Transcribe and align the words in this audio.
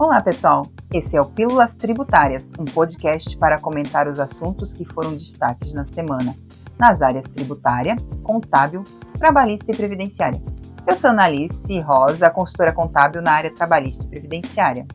Olá, 0.00 0.18
pessoal! 0.18 0.62
Esse 0.94 1.14
é 1.14 1.20
o 1.20 1.26
Pílulas 1.26 1.76
Tributárias, 1.76 2.50
um 2.58 2.64
podcast 2.64 3.36
para 3.36 3.60
comentar 3.60 4.08
os 4.08 4.18
assuntos 4.18 4.72
que 4.72 4.82
foram 4.82 5.14
destaques 5.14 5.74
na 5.74 5.84
semana, 5.84 6.34
nas 6.78 7.02
áreas 7.02 7.26
tributária, 7.26 7.96
contábil, 8.22 8.82
trabalhista 9.18 9.70
e 9.70 9.76
previdenciária. 9.76 10.40
Eu 10.86 10.96
sou 10.96 11.10
Analice 11.10 11.80
Rosa, 11.80 12.30
consultora 12.30 12.72
contábil 12.72 13.20
na 13.20 13.32
área 13.32 13.52
trabalhista 13.52 14.02
e 14.04 14.08
previdenciária. 14.08 14.86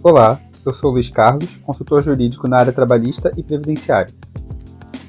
Olá, 0.00 0.38
eu 0.64 0.72
sou 0.72 0.92
Luiz 0.92 1.10
Carlos, 1.10 1.56
consultor 1.56 2.00
jurídico 2.00 2.46
na 2.46 2.58
área 2.58 2.72
trabalhista 2.72 3.32
e 3.36 3.42
previdenciária. 3.42 4.14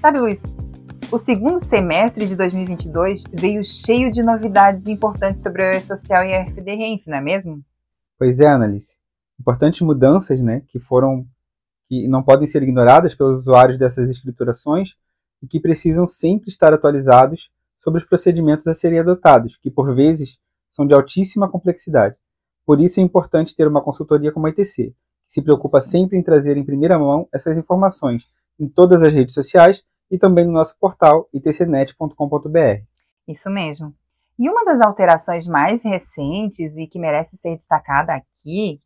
Sabe, 0.01 0.17
Luiz, 0.17 0.41
o 1.11 1.17
segundo 1.19 1.59
semestre 1.59 2.25
de 2.25 2.35
2022 2.35 3.25
veio 3.31 3.63
cheio 3.63 4.11
de 4.11 4.23
novidades 4.23 4.87
importantes 4.87 5.43
sobre 5.43 5.61
o 5.61 5.73
E-Social 5.73 6.25
e 6.25 6.33
a 6.33 6.43
FD-RENF, 6.43 7.03
não 7.05 7.17
é 7.17 7.21
mesmo? 7.21 7.61
Pois 8.17 8.39
é, 8.39 8.47
Analice 8.47 9.02
importantes 9.43 9.81
mudanças, 9.81 10.41
né, 10.41 10.61
que 10.69 10.79
foram 10.79 11.27
que 11.89 12.07
não 12.07 12.23
podem 12.23 12.47
ser 12.47 12.63
ignoradas 12.63 13.13
pelos 13.13 13.41
usuários 13.41 13.77
dessas 13.77 14.09
escriturações 14.09 14.95
e 15.41 15.47
que 15.47 15.59
precisam 15.59 16.05
sempre 16.05 16.49
estar 16.49 16.73
atualizados 16.73 17.51
sobre 17.77 17.99
os 17.99 18.05
procedimentos 18.05 18.65
a 18.67 18.73
serem 18.73 18.99
adotados, 18.99 19.57
que 19.57 19.69
por 19.69 19.93
vezes 19.93 20.39
são 20.71 20.87
de 20.87 20.93
altíssima 20.93 21.51
complexidade. 21.51 22.15
Por 22.65 22.79
isso 22.79 23.01
é 23.01 23.03
importante 23.03 23.53
ter 23.53 23.67
uma 23.67 23.83
consultoria 23.83 24.31
como 24.31 24.47
a 24.47 24.49
ITC, 24.49 24.91
que 24.91 24.95
se 25.27 25.41
preocupa 25.41 25.81
sempre 25.81 26.17
em 26.17 26.23
trazer 26.23 26.55
em 26.55 26.63
primeira 26.63 26.97
mão 26.97 27.27
essas 27.33 27.57
informações 27.57 28.25
em 28.57 28.69
todas 28.69 29.03
as 29.03 29.13
redes 29.13 29.33
sociais 29.33 29.83
e 30.09 30.17
também 30.17 30.45
no 30.45 30.53
nosso 30.53 30.77
portal 30.79 31.27
itcnet.com.br. 31.33 32.81
Isso 33.27 33.49
mesmo. 33.49 33.93
E 34.39 34.49
uma 34.49 34.63
das 34.63 34.79
alterações 34.79 35.47
mais 35.47 35.83
recentes 35.83 36.77
e 36.77 36.87
que 36.87 36.97
merece 36.97 37.35
ser 37.35 37.55
destacada 37.57 38.13
aqui 38.13 38.79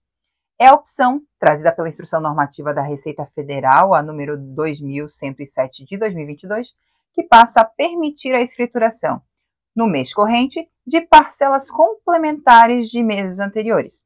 é 0.59 0.67
a 0.67 0.73
opção 0.73 1.21
trazida 1.39 1.71
pela 1.71 1.87
Instrução 1.87 2.19
Normativa 2.19 2.73
da 2.73 2.81
Receita 2.81 3.25
Federal, 3.35 3.93
a 3.93 4.01
número 4.01 4.37
2107 4.37 5.85
de 5.85 5.97
2022, 5.97 6.73
que 7.13 7.23
passa 7.23 7.61
a 7.61 7.65
permitir 7.65 8.33
a 8.33 8.41
escrituração, 8.41 9.21
no 9.75 9.87
mês 9.87 10.13
corrente, 10.13 10.67
de 10.85 11.01
parcelas 11.01 11.69
complementares 11.69 12.89
de 12.89 13.03
meses 13.03 13.39
anteriores. 13.39 14.03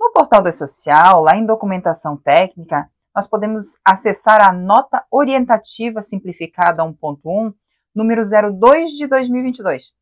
No 0.00 0.10
portal 0.12 0.42
do 0.42 0.48
E-Social, 0.48 1.22
lá 1.22 1.36
em 1.36 1.46
Documentação 1.46 2.16
Técnica, 2.16 2.90
nós 3.14 3.28
podemos 3.28 3.78
acessar 3.84 4.42
a 4.42 4.52
Nota 4.52 5.04
Orientativa 5.10 6.02
Simplificada 6.02 6.82
1.1, 6.82 7.54
número 7.94 8.22
02 8.22 8.90
de 8.90 9.06
2022, 9.06 9.92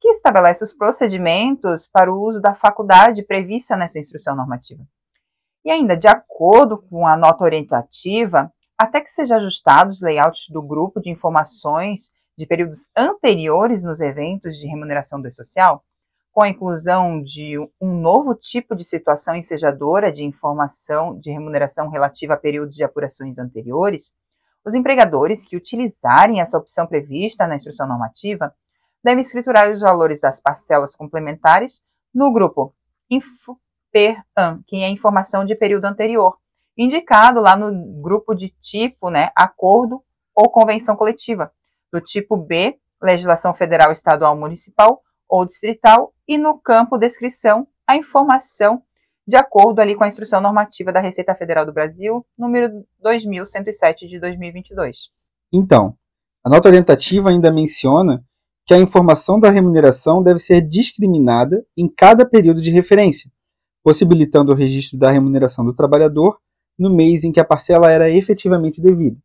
que 0.00 0.08
estabelece 0.10 0.62
os 0.62 0.72
procedimentos 0.72 1.88
para 1.88 2.12
o 2.12 2.22
uso 2.22 2.40
da 2.40 2.54
faculdade 2.54 3.24
prevista 3.24 3.76
nessa 3.76 3.98
instrução 3.98 4.36
normativa. 4.36 4.86
E 5.68 5.70
ainda, 5.70 5.94
de 5.94 6.08
acordo 6.08 6.78
com 6.78 7.06
a 7.06 7.14
nota 7.14 7.44
orientativa, 7.44 8.50
até 8.78 9.02
que 9.02 9.10
sejam 9.10 9.36
ajustados 9.36 9.96
os 9.96 10.00
layouts 10.00 10.48
do 10.48 10.62
grupo 10.62 10.98
de 10.98 11.10
informações 11.10 12.10
de 12.38 12.46
períodos 12.46 12.86
anteriores 12.96 13.84
nos 13.84 14.00
eventos 14.00 14.56
de 14.56 14.66
remuneração 14.66 15.20
do 15.20 15.30
social, 15.30 15.84
com 16.32 16.42
a 16.42 16.48
inclusão 16.48 17.22
de 17.22 17.58
um 17.78 18.00
novo 18.00 18.34
tipo 18.34 18.74
de 18.74 18.82
situação 18.82 19.34
ensejadora 19.36 20.10
de 20.10 20.24
informação 20.24 21.20
de 21.20 21.30
remuneração 21.30 21.90
relativa 21.90 22.32
a 22.32 22.38
períodos 22.38 22.74
de 22.74 22.82
apurações 22.82 23.38
anteriores, 23.38 24.10
os 24.64 24.72
empregadores 24.72 25.44
que 25.44 25.54
utilizarem 25.54 26.40
essa 26.40 26.56
opção 26.56 26.86
prevista 26.86 27.46
na 27.46 27.56
instrução 27.56 27.86
normativa 27.86 28.54
devem 29.04 29.20
escriturar 29.20 29.70
os 29.70 29.82
valores 29.82 30.22
das 30.22 30.40
parcelas 30.40 30.96
complementares 30.96 31.82
no 32.14 32.32
grupo 32.32 32.74
per 33.98 34.22
an, 34.36 34.62
que 34.64 34.76
é 34.76 34.88
informação 34.88 35.44
de 35.44 35.56
período 35.56 35.86
anterior, 35.86 36.38
indicado 36.76 37.40
lá 37.40 37.56
no 37.56 38.00
grupo 38.00 38.32
de 38.32 38.50
tipo, 38.60 39.10
né, 39.10 39.30
acordo 39.34 40.00
ou 40.32 40.48
convenção 40.48 40.94
coletiva, 40.94 41.50
do 41.92 42.00
tipo 42.00 42.36
B, 42.36 42.78
legislação 43.02 43.52
federal, 43.52 43.90
estadual, 43.90 44.36
municipal 44.36 45.02
ou 45.28 45.44
distrital, 45.44 46.14
e 46.28 46.38
no 46.38 46.56
campo 46.56 46.96
descrição, 46.96 47.66
a 47.84 47.96
informação 47.96 48.80
de 49.26 49.36
acordo 49.36 49.80
ali 49.80 49.96
com 49.96 50.04
a 50.04 50.08
instrução 50.08 50.40
normativa 50.40 50.92
da 50.92 51.00
Receita 51.00 51.34
Federal 51.34 51.66
do 51.66 51.72
Brasil, 51.72 52.24
número 52.38 52.86
2107 53.02 54.06
de 54.06 54.20
2022. 54.20 55.10
Então, 55.52 55.96
a 56.44 56.48
nota 56.48 56.68
orientativa 56.68 57.30
ainda 57.30 57.50
menciona 57.50 58.24
que 58.64 58.72
a 58.72 58.78
informação 58.78 59.40
da 59.40 59.50
remuneração 59.50 60.22
deve 60.22 60.38
ser 60.38 60.60
discriminada 60.60 61.66
em 61.76 61.88
cada 61.88 62.24
período 62.24 62.62
de 62.62 62.70
referência, 62.70 63.28
possibilitando 63.82 64.52
o 64.52 64.54
registro 64.54 64.98
da 64.98 65.10
remuneração 65.10 65.64
do 65.64 65.74
trabalhador 65.74 66.38
no 66.78 66.90
mês 66.90 67.24
em 67.24 67.32
que 67.32 67.40
a 67.40 67.44
parcela 67.44 67.90
era 67.90 68.10
efetivamente 68.10 68.80
devida. 68.80 69.18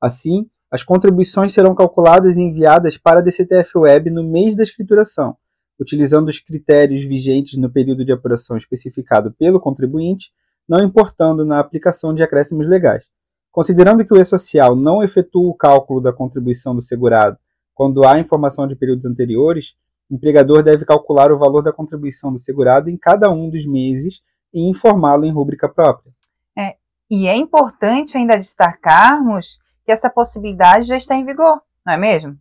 Assim, 0.00 0.48
as 0.70 0.82
contribuições 0.82 1.52
serão 1.52 1.74
calculadas 1.74 2.36
e 2.36 2.42
enviadas 2.42 2.98
para 2.98 3.20
a 3.20 3.22
DCTF 3.22 3.78
Web 3.78 4.10
no 4.10 4.22
mês 4.22 4.54
da 4.54 4.62
escrituração, 4.62 5.36
utilizando 5.80 6.28
os 6.28 6.38
critérios 6.38 7.02
vigentes 7.04 7.56
no 7.56 7.70
período 7.70 8.04
de 8.04 8.12
apuração 8.12 8.56
especificado 8.56 9.32
pelo 9.32 9.58
contribuinte, 9.58 10.30
não 10.68 10.84
importando 10.84 11.44
na 11.44 11.58
aplicação 11.58 12.14
de 12.14 12.22
acréscimos 12.22 12.68
legais. 12.68 13.08
Considerando 13.50 14.04
que 14.04 14.12
o 14.12 14.20
E-Social 14.20 14.76
não 14.76 15.02
efetua 15.02 15.48
o 15.48 15.54
cálculo 15.54 16.00
da 16.02 16.12
contribuição 16.12 16.74
do 16.74 16.82
segurado 16.82 17.38
quando 17.74 18.04
há 18.04 18.18
informação 18.18 18.66
de 18.66 18.74
períodos 18.74 19.06
anteriores, 19.06 19.76
o 20.10 20.14
empregador 20.14 20.62
deve 20.62 20.84
calcular 20.84 21.30
o 21.30 21.38
valor 21.38 21.62
da 21.62 21.72
contribuição 21.72 22.32
do 22.32 22.38
segurado 22.38 22.88
em 22.88 22.96
cada 22.96 23.30
um 23.30 23.50
dos 23.50 23.66
meses 23.66 24.22
e 24.52 24.68
informá-lo 24.68 25.24
em 25.24 25.32
rúbrica 25.32 25.68
própria. 25.68 26.10
É, 26.56 26.76
e 27.10 27.26
é 27.26 27.36
importante 27.36 28.16
ainda 28.16 28.36
destacarmos 28.36 29.58
que 29.84 29.92
essa 29.92 30.10
possibilidade 30.10 30.86
já 30.86 30.96
está 30.96 31.14
em 31.14 31.24
vigor, 31.24 31.60
não 31.84 31.94
é 31.94 31.96
mesmo? 31.96 32.36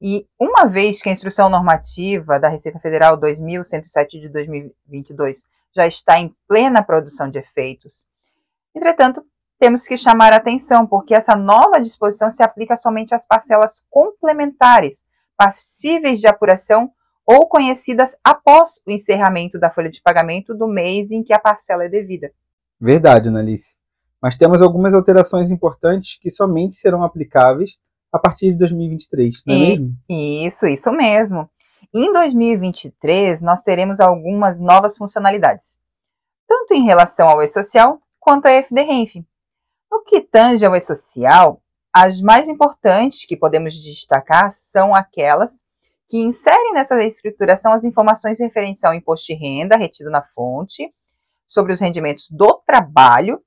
E 0.00 0.26
uma 0.38 0.66
vez 0.66 1.00
que 1.00 1.08
a 1.08 1.12
Instrução 1.12 1.48
Normativa 1.48 2.38
da 2.38 2.48
Receita 2.48 2.78
Federal 2.78 3.16
2107 3.16 4.20
de 4.20 4.28
2022 4.28 5.44
já 5.74 5.86
está 5.86 6.18
em 6.18 6.34
plena 6.46 6.82
produção 6.82 7.30
de 7.30 7.38
efeitos, 7.38 8.04
entretanto, 8.74 9.24
temos 9.58 9.86
que 9.86 9.96
chamar 9.96 10.32
a 10.32 10.36
atenção, 10.36 10.86
porque 10.86 11.14
essa 11.14 11.36
nova 11.36 11.80
disposição 11.80 12.28
se 12.28 12.42
aplica 12.42 12.76
somente 12.76 13.14
às 13.14 13.26
parcelas 13.26 13.82
complementares, 13.88 15.06
passíveis 15.36 16.20
de 16.20 16.26
apuração 16.26 16.90
ou 17.26 17.48
conhecidas 17.48 18.16
após 18.22 18.80
o 18.86 18.90
encerramento 18.90 19.58
da 19.58 19.70
folha 19.70 19.90
de 19.90 20.02
pagamento 20.02 20.54
do 20.54 20.66
mês 20.68 21.10
em 21.10 21.22
que 21.22 21.32
a 21.32 21.38
parcela 21.38 21.84
é 21.84 21.88
devida. 21.88 22.30
Verdade, 22.80 23.28
Analice. 23.28 23.74
Mas 24.20 24.36
temos 24.36 24.62
algumas 24.62 24.94
alterações 24.94 25.50
importantes 25.50 26.18
que 26.20 26.30
somente 26.30 26.76
serão 26.76 27.02
aplicáveis 27.02 27.78
a 28.12 28.18
partir 28.18 28.50
de 28.50 28.58
2023, 28.58 29.42
não 29.46 29.54
é 29.54 29.58
e, 29.58 29.60
mesmo? 29.60 29.96
Isso, 30.08 30.66
isso 30.66 30.92
mesmo. 30.92 31.50
Em 31.92 32.12
2023, 32.12 33.42
nós 33.42 33.60
teremos 33.60 34.00
algumas 34.00 34.60
novas 34.60 34.96
funcionalidades, 34.96 35.78
tanto 36.46 36.74
em 36.74 36.84
relação 36.84 37.28
ao 37.28 37.42
E-Social 37.42 38.00
quanto 38.20 38.46
ao 38.46 38.52
FDRENF. 38.62 39.24
No 39.90 40.02
que 40.02 40.20
tange 40.20 40.64
ao 40.64 40.74
E-Social, 40.74 41.60
as 41.94 42.20
mais 42.20 42.48
importantes 42.48 43.24
que 43.24 43.36
podemos 43.36 43.74
destacar 43.74 44.50
são 44.50 44.92
aquelas 44.92 45.62
que 46.08 46.18
inserem 46.18 46.72
nessa 46.72 47.00
escrituração 47.04 47.72
as 47.72 47.84
informações 47.84 48.40
referentes 48.40 48.82
ao 48.82 48.92
imposto 48.92 49.28
de 49.28 49.34
renda 49.34 49.76
retido 49.76 50.10
na 50.10 50.20
fonte, 50.20 50.92
sobre 51.46 51.72
os 51.72 51.80
rendimentos 51.80 52.28
do 52.28 52.60
trabalho, 52.66 53.40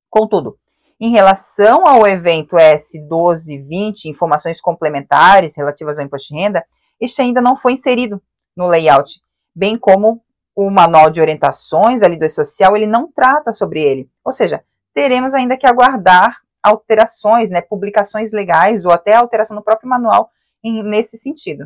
Contudo, 0.10 0.58
em 1.00 1.12
relação 1.12 1.86
ao 1.86 2.08
evento 2.08 2.56
S1220, 2.56 4.06
informações 4.06 4.60
complementares 4.60 5.56
relativas 5.56 6.00
ao 6.00 6.06
imposto 6.06 6.34
de 6.34 6.42
renda, 6.42 6.66
este 7.00 7.22
ainda 7.22 7.40
não 7.40 7.56
foi 7.56 7.74
inserido 7.74 8.20
no 8.58 8.66
layout, 8.66 9.22
bem 9.56 9.78
como 9.78 10.24
o 10.56 10.72
manual 10.72 11.12
de 11.12 11.22
orientações 11.22 12.02
ali 12.02 12.18
do 12.18 12.26
E-Social, 12.26 12.76
ele 12.76 12.88
não 12.88 13.12
trata 13.12 13.54
sobre 13.54 13.84
ele. 13.84 14.10
Ou 14.26 14.32
seja, 14.32 14.64
teremos 14.92 15.36
ainda 15.36 15.56
que 15.56 15.68
aguardar 15.68 16.42
alterações, 16.64 17.50
né, 17.50 17.62
publicações 17.62 18.32
legais 18.32 18.86
ou 18.86 18.92
até 18.92 19.14
alteração 19.14 19.56
no 19.56 19.64
próprio 19.64 19.90
manual 19.90 20.30
em, 20.64 20.84
nesse 20.84 21.18
sentido. 21.18 21.66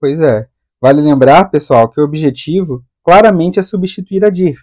Pois 0.00 0.20
é. 0.20 0.48
Vale 0.80 1.00
lembrar, 1.00 1.50
pessoal, 1.50 1.88
que 1.88 2.00
o 2.00 2.04
objetivo 2.04 2.84
claramente 3.02 3.58
é 3.58 3.62
substituir 3.62 4.24
a 4.24 4.30
DIRF. 4.30 4.62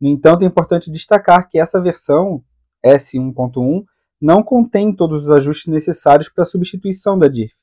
No 0.00 0.08
entanto, 0.08 0.42
é 0.42 0.46
importante 0.46 0.90
destacar 0.90 1.48
que 1.48 1.58
essa 1.58 1.80
versão 1.80 2.42
S1.1 2.84 3.84
não 4.20 4.42
contém 4.42 4.94
todos 4.94 5.24
os 5.24 5.30
ajustes 5.30 5.72
necessários 5.72 6.28
para 6.28 6.42
a 6.42 6.46
substituição 6.46 7.18
da 7.18 7.28
DIRF, 7.28 7.54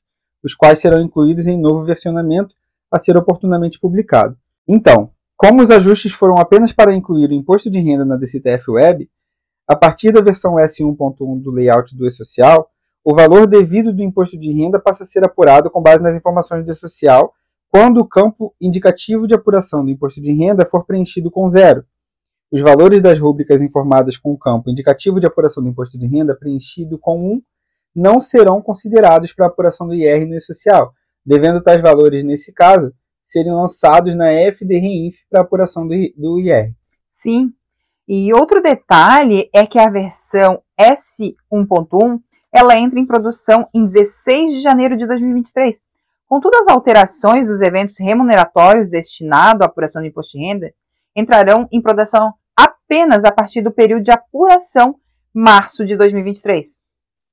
os 0.44 0.54
quais 0.54 0.78
serão 0.78 1.00
incluídos 1.00 1.46
em 1.46 1.60
novo 1.60 1.84
versionamento 1.84 2.54
a 2.90 2.98
ser 2.98 3.16
oportunamente 3.16 3.78
publicado. 3.78 4.36
Então, 4.66 5.10
como 5.36 5.62
os 5.62 5.70
ajustes 5.70 6.12
foram 6.12 6.38
apenas 6.38 6.72
para 6.72 6.94
incluir 6.94 7.30
o 7.30 7.34
imposto 7.34 7.70
de 7.70 7.78
renda 7.78 8.04
na 8.04 8.16
DCTF 8.16 8.70
Web, 8.70 9.10
a 9.70 9.76
partir 9.76 10.10
da 10.10 10.20
versão 10.20 10.54
S1.1 10.54 11.40
do 11.40 11.52
layout 11.52 11.96
do 11.96 12.04
E-Social, 12.04 12.68
o 13.04 13.14
valor 13.14 13.46
devido 13.46 13.94
do 13.94 14.02
imposto 14.02 14.36
de 14.36 14.52
renda 14.52 14.80
passa 14.80 15.04
a 15.04 15.06
ser 15.06 15.22
apurado 15.22 15.70
com 15.70 15.80
base 15.80 16.02
nas 16.02 16.16
informações 16.16 16.66
do 16.66 16.72
E-Social 16.72 17.32
quando 17.68 17.98
o 17.98 18.04
campo 18.04 18.52
indicativo 18.60 19.28
de 19.28 19.34
apuração 19.34 19.84
do 19.84 19.90
imposto 19.92 20.20
de 20.20 20.32
renda 20.32 20.66
for 20.66 20.84
preenchido 20.84 21.30
com 21.30 21.48
zero. 21.48 21.84
Os 22.50 22.60
valores 22.60 23.00
das 23.00 23.20
rúbricas 23.20 23.62
informadas 23.62 24.18
com 24.18 24.32
o 24.32 24.36
campo 24.36 24.68
indicativo 24.68 25.20
de 25.20 25.28
apuração 25.28 25.62
do 25.62 25.68
imposto 25.68 25.96
de 25.96 26.08
renda 26.08 26.34
preenchido 26.34 26.98
com 26.98 27.34
1 27.34 27.42
não 27.94 28.20
serão 28.20 28.60
considerados 28.60 29.32
para 29.32 29.46
a 29.46 29.48
apuração 29.50 29.86
do 29.86 29.94
IR 29.94 30.26
no 30.26 30.34
E-Social, 30.34 30.92
devendo 31.24 31.62
tais 31.62 31.80
valores, 31.80 32.24
nesse 32.24 32.52
caso, 32.52 32.92
serem 33.24 33.52
lançados 33.52 34.16
na 34.16 34.32
FDRINF 34.32 35.18
para 35.30 35.42
apuração 35.42 35.86
do 35.86 36.40
IR. 36.40 36.74
Sim, 37.08 37.52
e 38.12 38.34
outro 38.34 38.60
detalhe 38.60 39.48
é 39.54 39.64
que 39.64 39.78
a 39.78 39.88
versão 39.88 40.60
S1.1 40.76 42.20
ela 42.52 42.76
entra 42.76 42.98
em 42.98 43.06
produção 43.06 43.68
em 43.72 43.84
16 43.84 44.50
de 44.50 44.60
janeiro 44.60 44.96
de 44.96 45.06
2023. 45.06 45.80
Contudo, 46.26 46.56
as 46.56 46.66
alterações 46.66 47.46
dos 47.46 47.62
eventos 47.62 48.00
remuneratórios 48.00 48.90
destinados 48.90 49.62
à 49.62 49.66
apuração 49.66 50.02
de 50.02 50.08
imposto 50.08 50.36
de 50.36 50.44
renda 50.44 50.74
entrarão 51.16 51.68
em 51.70 51.80
produção 51.80 52.34
apenas 52.56 53.24
a 53.24 53.30
partir 53.30 53.62
do 53.62 53.70
período 53.70 54.02
de 54.02 54.10
apuração 54.10 54.96
março 55.32 55.86
de 55.86 55.94
2023. 55.94 56.80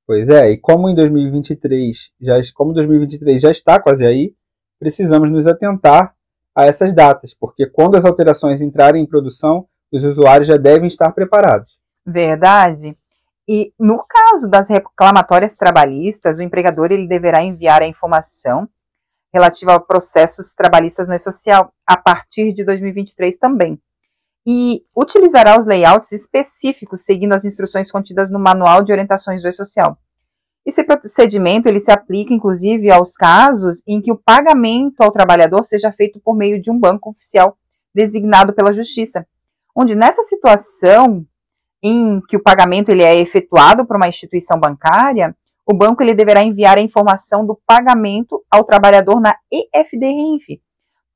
Pois 0.06 0.28
é, 0.28 0.52
e 0.52 0.58
como 0.58 0.88
em 0.88 0.94
2023 0.94 2.12
já 2.20 2.34
como 2.54 2.72
2023 2.72 3.42
já 3.42 3.50
está 3.50 3.82
quase 3.82 4.06
aí, 4.06 4.32
precisamos 4.78 5.28
nos 5.28 5.48
atentar 5.48 6.14
a 6.54 6.66
essas 6.66 6.94
datas, 6.94 7.34
porque 7.34 7.66
quando 7.66 7.96
as 7.96 8.04
alterações 8.04 8.60
entrarem 8.60 9.02
em 9.02 9.06
produção, 9.06 9.66
os 9.92 10.04
usuários 10.04 10.48
já 10.48 10.56
devem 10.56 10.88
estar 10.88 11.12
preparados. 11.12 11.78
Verdade. 12.06 12.96
E 13.48 13.72
no 13.78 14.04
caso 14.06 14.48
das 14.48 14.68
reclamatórias 14.68 15.56
trabalhistas, 15.56 16.38
o 16.38 16.42
empregador 16.42 16.92
ele 16.92 17.08
deverá 17.08 17.42
enviar 17.42 17.82
a 17.82 17.86
informação 17.86 18.68
relativa 19.32 19.74
a 19.74 19.80
processos 19.80 20.54
trabalhistas 20.54 21.08
no 21.08 21.14
E-Social 21.14 21.72
a 21.86 21.96
partir 21.96 22.52
de 22.52 22.64
2023 22.64 23.38
também. 23.38 23.80
E 24.46 24.82
utilizará 24.96 25.56
os 25.56 25.66
layouts 25.66 26.12
específicos 26.12 27.04
seguindo 27.04 27.32
as 27.32 27.44
instruções 27.44 27.90
contidas 27.90 28.30
no 28.30 28.38
Manual 28.38 28.82
de 28.82 28.92
Orientações 28.92 29.42
do 29.42 29.48
E-Social. 29.48 29.98
Esse 30.64 30.84
procedimento 30.84 31.68
ele 31.68 31.80
se 31.80 31.90
aplica 31.90 32.34
inclusive 32.34 32.90
aos 32.90 33.14
casos 33.14 33.82
em 33.86 34.00
que 34.02 34.12
o 34.12 34.18
pagamento 34.18 35.00
ao 35.00 35.10
trabalhador 35.10 35.64
seja 35.64 35.90
feito 35.90 36.20
por 36.20 36.36
meio 36.36 36.60
de 36.60 36.70
um 36.70 36.78
banco 36.78 37.08
oficial 37.10 37.56
designado 37.94 38.52
pela 38.52 38.72
Justiça, 38.72 39.26
onde 39.76 39.94
nessa 39.94 40.22
situação 40.22 41.26
em 41.82 42.20
que 42.28 42.36
o 42.36 42.42
pagamento 42.42 42.90
ele 42.90 43.02
é 43.02 43.16
efetuado 43.16 43.86
por 43.86 43.96
uma 43.96 44.08
instituição 44.08 44.58
bancária, 44.58 45.36
o 45.66 45.74
banco 45.74 46.02
ele 46.02 46.14
deverá 46.14 46.42
enviar 46.42 46.78
a 46.78 46.80
informação 46.82 47.46
do 47.46 47.60
pagamento 47.66 48.42
ao 48.50 48.64
trabalhador 48.64 49.20
na 49.20 49.36
EFD-RINF, 49.52 50.60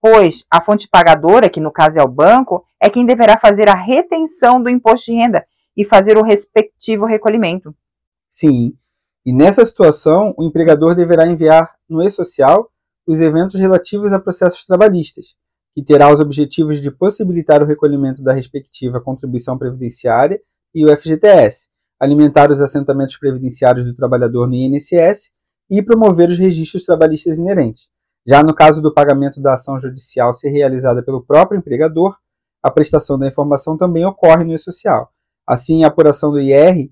pois 0.00 0.44
a 0.50 0.60
fonte 0.60 0.88
pagadora, 0.88 1.49
que 1.49 1.60
no 1.60 1.72
caso 1.72 1.99
é 1.99 2.02
o 2.02 2.08
banco, 2.08 2.64
é 2.81 2.90
quem 2.90 3.06
deverá 3.06 3.38
fazer 3.38 3.69
a 3.69 3.75
retenção 3.75 4.62
do 4.62 4.69
imposto 4.69 5.10
de 5.10 5.16
renda 5.16 5.44
e 5.76 5.84
fazer 5.84 6.19
o 6.19 6.22
respectivo 6.22 7.06
recolhimento. 7.06 7.75
Sim, 8.28 8.75
e 9.25 9.32
nessa 9.32 9.64
situação, 9.64 10.34
o 10.37 10.44
empregador 10.44 10.94
deverá 10.94 11.26
enviar 11.26 11.75
no 11.88 12.02
e-social 12.02 12.69
os 13.06 13.20
eventos 13.20 13.58
relativos 13.58 14.12
a 14.12 14.19
processos 14.19 14.64
trabalhistas, 14.66 15.37
que 15.74 15.82
terá 15.82 16.12
os 16.12 16.20
objetivos 16.20 16.80
de 16.80 16.90
possibilitar 16.90 17.62
o 17.62 17.66
recolhimento 17.66 18.22
da 18.22 18.32
respectiva 18.32 19.00
contribuição 19.00 19.56
previdenciária 19.56 20.40
e 20.74 20.84
o 20.84 20.96
FGTS, 20.96 21.69
alimentar 21.98 22.50
os 22.50 22.60
assentamentos 22.60 23.16
previdenciários 23.16 23.84
do 23.84 23.94
trabalhador 23.94 24.46
no 24.46 24.54
INSS 24.54 25.30
e 25.70 25.82
promover 25.82 26.28
os 26.28 26.38
registros 26.38 26.84
trabalhistas 26.84 27.38
inerentes. 27.38 27.88
Já 28.26 28.42
no 28.42 28.54
caso 28.54 28.82
do 28.82 28.92
pagamento 28.92 29.40
da 29.40 29.54
ação 29.54 29.78
judicial 29.78 30.32
ser 30.32 30.50
realizada 30.50 31.02
pelo 31.02 31.24
próprio 31.24 31.58
empregador, 31.58 32.16
a 32.62 32.70
prestação 32.70 33.19
da 33.19 33.26
informação 33.26 33.76
também 33.76 34.04
ocorre 34.04 34.44
no 34.44 34.54
E-Social. 34.54 35.10
Assim, 35.46 35.82
a 35.82 35.88
apuração 35.88 36.30
do 36.30 36.40
IR 36.40 36.90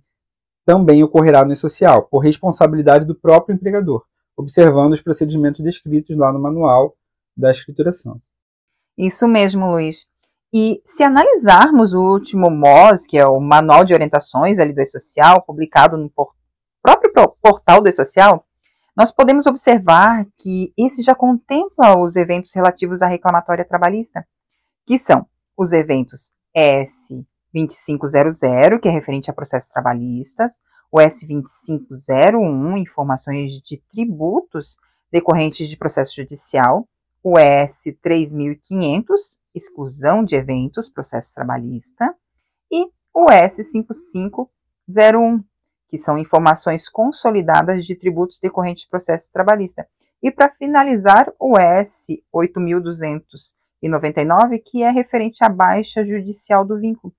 também 0.64 1.02
ocorrerá 1.02 1.44
no 1.44 1.52
E-Social, 1.52 2.08
por 2.08 2.18
responsabilidade 2.18 3.06
do 3.06 3.14
próprio 3.14 3.54
empregador, 3.54 4.04
observando 4.36 4.92
os 4.92 5.00
procedimentos 5.00 5.60
descritos 5.60 6.16
lá 6.16 6.32
no 6.32 6.40
manual 6.40 6.96
da 7.36 7.50
escrituração. 7.50 8.20
Isso 9.00 9.26
mesmo, 9.26 9.70
Luiz. 9.70 10.04
E 10.52 10.82
se 10.84 11.02
analisarmos 11.02 11.94
o 11.94 12.02
último 12.02 12.50
MOS, 12.50 13.06
que 13.06 13.16
é 13.16 13.26
o 13.26 13.40
Manual 13.40 13.82
de 13.82 13.94
Orientações 13.94 14.58
ali 14.58 14.74
do 14.74 14.82
E-Social, 14.82 15.42
publicado 15.42 15.96
no 15.96 16.12
próprio 16.82 17.10
portal 17.40 17.80
do 17.80 17.88
E-Social, 17.88 18.44
nós 18.94 19.10
podemos 19.10 19.46
observar 19.46 20.26
que 20.36 20.74
esse 20.76 21.00
já 21.00 21.14
contempla 21.14 21.98
os 21.98 22.14
eventos 22.14 22.54
relativos 22.54 23.00
à 23.00 23.06
reclamatória 23.06 23.64
trabalhista, 23.64 24.22
que 24.86 24.98
são 24.98 25.26
os 25.56 25.72
eventos 25.72 26.34
S2500, 26.54 28.80
que 28.80 28.88
é 28.88 28.90
referente 28.90 29.30
a 29.30 29.34
processos 29.34 29.70
trabalhistas, 29.70 30.60
o 30.92 30.98
S2501, 30.98 32.76
informações 32.76 33.52
de 33.64 33.78
tributos 33.90 34.76
decorrentes 35.10 35.70
de 35.70 35.76
processo 35.78 36.16
judicial, 36.16 36.86
o 37.22 37.38
S 37.38 37.92
3500, 38.02 39.38
exclusão 39.54 40.24
de 40.24 40.34
eventos, 40.36 40.88
processo 40.88 41.34
trabalhista, 41.34 42.14
e 42.70 42.88
o 43.12 43.30
S 43.30 43.62
5501, 43.64 45.44
que 45.88 45.98
são 45.98 46.16
informações 46.16 46.88
consolidadas 46.88 47.84
de 47.84 47.94
tributos 47.96 48.38
decorrentes 48.40 48.84
de 48.84 48.88
processo 48.88 49.30
trabalhista. 49.32 49.86
E 50.22 50.30
para 50.30 50.48
finalizar, 50.50 51.32
o 51.38 51.58
S 51.58 52.22
8299, 52.32 54.58
que 54.58 54.82
é 54.82 54.90
referente 54.90 55.42
à 55.42 55.48
baixa 55.48 56.04
judicial 56.04 56.62
do 56.64 56.78
vínculo. 56.78 57.14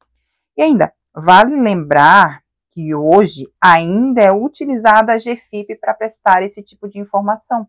E 0.55 0.61
ainda, 0.61 0.93
vale 1.13 1.59
lembrar 1.59 2.43
que 2.71 2.95
hoje 2.95 3.51
ainda 3.59 4.21
é 4.21 4.31
utilizada 4.31 5.13
a 5.13 5.17
GFIP 5.17 5.75
para 5.75 5.93
prestar 5.93 6.41
esse 6.41 6.63
tipo 6.63 6.87
de 6.87 6.99
informação. 6.99 7.67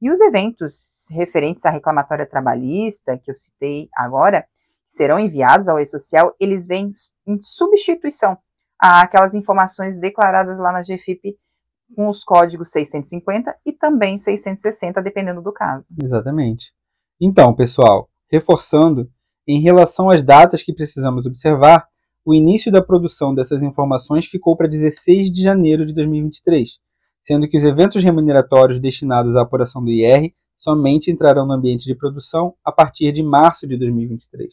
E 0.00 0.10
os 0.10 0.20
eventos 0.20 1.06
referentes 1.10 1.64
à 1.64 1.70
reclamatória 1.70 2.26
trabalhista, 2.26 3.18
que 3.18 3.30
eu 3.30 3.36
citei 3.36 3.88
agora, 3.94 4.46
serão 4.86 5.18
enviados 5.18 5.68
ao 5.68 5.78
E-Social, 5.78 6.34
eles 6.38 6.66
vêm 6.66 6.90
em 7.26 7.40
substituição 7.40 8.36
àquelas 8.78 9.34
informações 9.34 9.98
declaradas 9.98 10.58
lá 10.58 10.70
na 10.70 10.82
GFIP 10.82 11.36
com 11.94 12.08
os 12.08 12.24
códigos 12.24 12.70
650 12.70 13.56
e 13.64 13.72
também 13.72 14.18
660, 14.18 15.00
dependendo 15.00 15.40
do 15.40 15.52
caso. 15.52 15.94
Exatamente. 16.02 16.72
Então, 17.20 17.54
pessoal, 17.54 18.10
reforçando, 18.30 19.10
em 19.46 19.60
relação 19.60 20.10
às 20.10 20.22
datas 20.22 20.62
que 20.62 20.74
precisamos 20.74 21.24
observar, 21.24 21.86
o 22.24 22.34
início 22.34 22.70
da 22.70 22.82
produção 22.82 23.34
dessas 23.34 23.62
informações 23.62 24.26
ficou 24.26 24.56
para 24.56 24.68
16 24.68 25.30
de 25.30 25.42
janeiro 25.42 25.86
de 25.86 25.94
2023 25.94 26.80
sendo 27.26 27.48
que 27.48 27.58
os 27.58 27.64
eventos 27.64 28.04
remuneratórios 28.04 28.78
destinados 28.78 29.34
à 29.34 29.42
apuração 29.42 29.82
do 29.82 29.90
IR 29.90 30.32
somente 30.56 31.10
entrarão 31.10 31.44
no 31.44 31.54
ambiente 31.54 31.84
de 31.84 31.92
produção 31.92 32.54
a 32.64 32.70
partir 32.70 33.10
de 33.10 33.20
março 33.20 33.66
de 33.66 33.76
2023. 33.76 34.48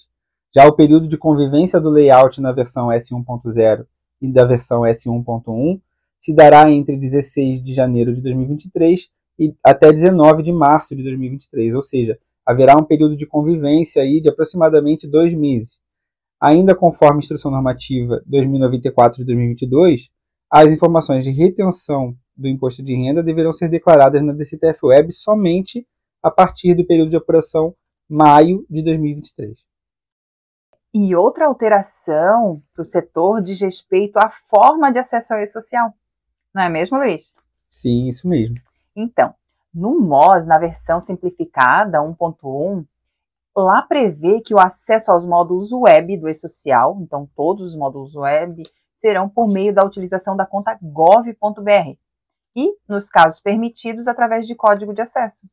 Já 0.56 0.68
o 0.68 0.76
período 0.76 1.08
de 1.08 1.16
convivência 1.16 1.80
do 1.80 1.88
layout 1.88 2.42
na 2.42 2.52
versão 2.52 2.88
S1.0 2.88 3.86
e 4.20 4.34
da 4.34 4.44
versão 4.44 4.82
S1.1 4.82 5.80
se 6.18 6.34
dará 6.34 6.72
entre 6.72 6.98
16 6.98 7.62
de 7.62 7.76
janeiro 7.76 8.12
de 8.12 8.24
2023 8.24 9.08
e 9.38 9.54
até 9.64 9.94
19 9.94 10.42
de 10.42 10.52
março 10.52 10.96
de 10.96 11.04
2023, 11.04 11.76
ou 11.76 11.82
seja, 11.84 12.18
haverá 12.44 12.76
um 12.76 12.84
período 12.84 13.16
de 13.16 13.28
convivência 13.28 14.02
aí 14.02 14.20
de 14.20 14.30
aproximadamente 14.30 15.08
dois 15.08 15.36
meses. 15.36 15.78
Ainda 16.42 16.74
conforme 16.74 17.18
a 17.18 17.20
Instrução 17.20 17.52
Normativa 17.52 18.20
2094 18.26 19.20
de 19.20 19.26
2022, 19.26 20.10
as 20.50 20.72
informações 20.72 21.24
de 21.24 21.30
retenção 21.30 22.18
do 22.36 22.48
imposto 22.48 22.84
de 22.84 22.96
renda 22.96 23.24
deverão 23.24 23.54
ser 23.54 23.70
declaradas 23.70 24.22
na 24.22 24.34
DCTF 24.34 24.86
Web 24.86 25.12
somente 25.12 25.88
a 26.22 26.32
partir 26.32 26.74
do 26.74 26.86
período 26.86 27.10
de 27.10 27.18
apuração 27.18 27.76
maio 28.10 28.66
de 28.70 28.84
2023. 28.84 29.58
E 30.94 31.16
outra 31.16 31.48
alteração 31.48 32.62
para 32.74 32.84
o 32.84 32.86
setor 32.86 33.42
diz 33.42 33.60
respeito 33.60 34.18
à 34.18 34.30
forma 34.30 34.92
de 34.92 35.00
acesso 35.00 35.34
ao 35.34 35.40
e-social. 35.40 35.94
Não 36.54 36.64
é 36.64 36.70
mesmo, 36.70 36.98
Luiz? 36.98 37.34
Sim, 37.68 38.08
isso 38.08 38.28
mesmo. 38.28 38.56
Então, 38.96 39.34
no 39.74 40.00
MOS, 40.00 40.46
na 40.46 40.60
versão 40.60 41.02
simplificada 41.02 42.00
1.1, 42.00 42.86
lá 43.58 43.82
prevê 43.82 44.40
que 44.42 44.54
o 44.54 44.60
acesso 44.60 45.12
aos 45.12 45.26
módulos 45.26 45.72
web 45.72 46.16
do 46.18 46.30
e-social, 46.30 47.00
então 47.02 47.28
todos 47.36 47.70
os 47.70 47.76
módulos 47.76 48.16
web, 48.16 48.64
serão 48.94 49.28
por 49.28 49.48
meio 49.48 49.74
da 49.74 49.84
utilização 49.84 50.38
da 50.38 50.46
conta 50.46 50.78
gov.br 50.80 52.03
e, 52.56 52.74
nos 52.88 53.10
casos 53.10 53.40
permitidos, 53.40 54.08
através 54.08 54.48
de 54.48 54.56
código 54.56 54.94
de 54.94 55.02
acesso. 55.02 55.48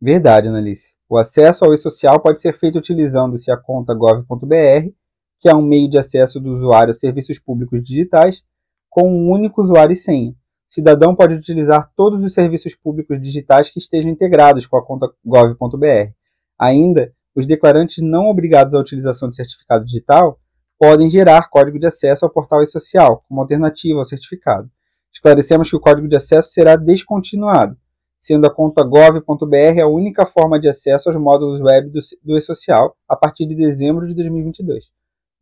Verdade, 0.00 0.48
Analice. 0.48 0.94
O 1.08 1.16
acesso 1.16 1.64
ao 1.64 1.72
e-social 1.72 2.20
pode 2.20 2.40
ser 2.40 2.52
feito 2.52 2.78
utilizando-se 2.78 3.50
a 3.50 3.56
conta 3.56 3.94
gov.br, 3.94 4.90
que 5.38 5.48
é 5.48 5.54
um 5.54 5.62
meio 5.62 5.88
de 5.88 5.98
acesso 5.98 6.40
do 6.40 6.50
usuário 6.50 6.90
a 6.90 6.94
serviços 6.94 7.38
públicos 7.38 7.82
digitais, 7.82 8.42
com 8.90 9.08
um 9.08 9.30
único 9.30 9.60
usuário 9.60 9.92
e 9.92 9.96
senha. 9.96 10.30
O 10.30 10.34
cidadão 10.68 11.14
pode 11.14 11.34
utilizar 11.34 11.90
todos 11.96 12.24
os 12.24 12.34
serviços 12.34 12.74
públicos 12.74 13.20
digitais 13.20 13.70
que 13.70 13.78
estejam 13.78 14.10
integrados 14.10 14.66
com 14.66 14.76
a 14.76 14.84
conta 14.84 15.08
gov.br. 15.24 16.10
Ainda, 16.58 17.12
os 17.34 17.46
declarantes 17.46 18.02
não 18.02 18.28
obrigados 18.28 18.74
à 18.74 18.80
utilização 18.80 19.28
de 19.28 19.36
certificado 19.36 19.84
digital 19.84 20.40
podem 20.78 21.08
gerar 21.08 21.48
código 21.48 21.78
de 21.78 21.86
acesso 21.86 22.24
ao 22.24 22.32
portal 22.32 22.62
e-social, 22.62 23.24
como 23.28 23.40
alternativa 23.40 23.98
ao 23.98 24.04
certificado. 24.04 24.70
Esclarecemos 25.16 25.70
que 25.70 25.76
o 25.76 25.80
código 25.80 26.06
de 26.06 26.14
acesso 26.14 26.50
será 26.50 26.76
descontinuado, 26.76 27.74
sendo 28.18 28.46
a 28.46 28.54
conta 28.54 28.84
gov.br 28.84 29.80
a 29.82 29.88
única 29.88 30.26
forma 30.26 30.60
de 30.60 30.68
acesso 30.68 31.08
aos 31.08 31.16
módulos 31.16 31.62
web 31.62 31.88
do, 31.88 32.00
do 32.22 32.36
e-social 32.36 32.94
a 33.08 33.16
partir 33.16 33.46
de 33.46 33.54
dezembro 33.54 34.06
de 34.06 34.14
2022. 34.14 34.92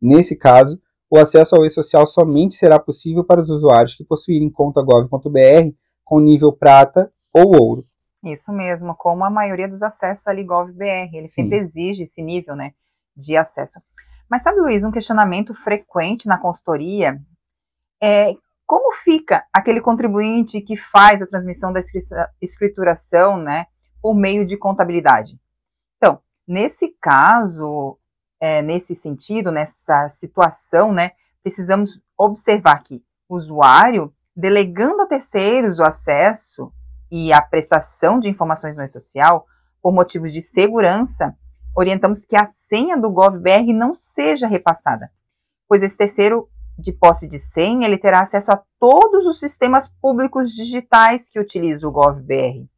Nesse 0.01 0.37
caso, 0.37 0.79
o 1.09 1.17
acesso 1.17 1.57
ao 1.57 1.65
e-social 1.65 2.07
somente 2.07 2.55
será 2.55 2.79
possível 2.79 3.21
para 3.21 3.41
os 3.41 3.49
usuários 3.49 3.95
que 3.95 4.05
possuírem 4.05 4.49
conta 4.49 4.81
gov.br 4.81 5.75
com 6.05 6.21
nível 6.21 6.53
prata 6.53 7.11
ou 7.33 7.61
ouro. 7.61 7.85
Isso 8.23 8.53
mesmo, 8.53 8.95
como 8.95 9.25
a 9.25 9.29
maioria 9.29 9.67
dos 9.67 9.83
acessos 9.83 10.25
ali 10.25 10.45
GovBR, 10.45 11.09
ele 11.11 11.23
Sim. 11.23 11.43
sempre 11.43 11.57
exige 11.57 12.03
esse 12.03 12.23
nível, 12.23 12.55
né, 12.55 12.71
de 13.13 13.35
acesso. 13.35 13.81
Mas 14.29 14.41
sabe, 14.41 14.57
Luiz, 14.61 14.85
um 14.85 14.91
questionamento 14.91 15.53
frequente 15.53 16.27
na 16.27 16.37
consultoria 16.37 17.21
é 18.01 18.35
como 18.65 18.91
fica 18.93 19.45
aquele 19.53 19.79
contribuinte 19.79 20.61
que 20.61 20.75
faz 20.75 21.21
a 21.21 21.27
transmissão 21.27 21.71
da 21.71 21.79
escrituração, 22.41 23.37
né, 23.37 23.67
por 24.01 24.15
meio 24.15 24.45
de 24.45 24.57
contabilidade? 24.57 25.39
Então, 25.97 26.19
nesse 26.47 26.95
caso, 26.99 27.97
é, 28.39 28.61
nesse 28.61 28.95
sentido, 28.95 29.51
nessa 29.51 30.09
situação, 30.09 30.91
né, 30.91 31.11
precisamos 31.43 31.99
observar 32.17 32.83
que 32.83 33.03
o 33.29 33.35
usuário, 33.35 34.13
delegando 34.35 35.01
a 35.01 35.07
terceiros 35.07 35.79
o 35.79 35.83
acesso 35.83 36.71
e 37.11 37.31
a 37.31 37.41
prestação 37.41 38.19
de 38.19 38.27
informações 38.27 38.75
no 38.75 38.83
e-social, 38.83 39.45
por 39.81 39.93
motivos 39.93 40.33
de 40.33 40.41
segurança, 40.41 41.37
orientamos 41.75 42.25
que 42.25 42.35
a 42.35 42.45
senha 42.45 42.97
do 42.97 43.11
GovBR 43.11 43.71
não 43.73 43.93
seja 43.93 44.47
repassada, 44.47 45.11
pois 45.67 45.83
esse 45.83 45.97
terceiro 45.97 46.49
de 46.77 46.91
posse 46.91 47.27
de 47.27 47.39
senha, 47.39 47.87
ele 47.87 47.97
terá 47.97 48.21
acesso 48.21 48.51
a 48.51 48.61
todos 48.79 49.25
os 49.25 49.39
sistemas 49.39 49.87
públicos 50.01 50.51
digitais 50.51 51.29
que 51.29 51.39
utiliza 51.39 51.87
o 51.87 51.91
GovBR. 51.91 52.69